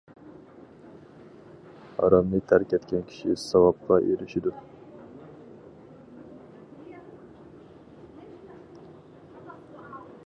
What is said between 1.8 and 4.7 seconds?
ھارامنى تەرك ئەتكەن كىشى ساۋابقا ئېرىشىدۇ.